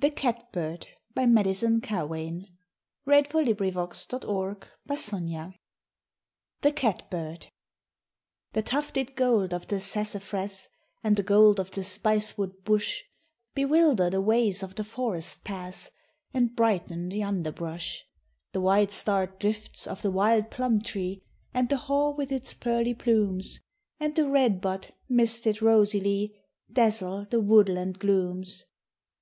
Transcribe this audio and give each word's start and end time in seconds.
to 0.00 0.08
the 0.08 0.22
knowledge, 0.24 0.88
that 1.14 1.46
is 1.50 1.60
kin 1.62 1.80
To 1.82 1.88
Heaven, 1.88 2.46
to 2.46 2.46
which 3.04 3.32
at 3.32 3.34
last 3.34 4.22
we 4.24 4.30
win. 4.30 5.54
THE 6.62 6.72
CAT 6.72 7.10
BIRD 7.10 7.44
I 7.44 7.48
The 8.54 8.62
tufted 8.62 9.14
gold 9.16 9.52
of 9.52 9.66
the 9.66 9.78
sassafras, 9.78 10.70
And 11.04 11.16
the 11.16 11.22
gold 11.22 11.60
of 11.60 11.72
the 11.72 11.84
spicewood 11.84 12.64
bush, 12.64 13.02
Bewilder 13.54 14.08
the 14.08 14.22
ways 14.22 14.62
of 14.62 14.76
the 14.76 14.84
forest 14.84 15.44
pass, 15.44 15.90
And 16.32 16.56
brighten 16.56 17.10
the 17.10 17.22
underbrush: 17.22 18.00
The 18.52 18.62
white 18.62 18.90
starred 18.92 19.38
drifts 19.38 19.86
of 19.86 20.00
the 20.00 20.10
wild 20.10 20.50
plum 20.50 20.80
tree, 20.80 21.22
And 21.52 21.68
the 21.68 21.76
haw 21.76 22.12
with 22.14 22.32
its 22.32 22.54
pearly 22.54 22.94
plumes, 22.94 23.60
And 23.98 24.16
the 24.16 24.30
redbud, 24.30 24.94
misted 25.10 25.60
rosily, 25.60 26.40
Dazzle 26.72 27.26
the 27.28 27.42
woodland 27.42 27.98
glooms. 27.98 28.64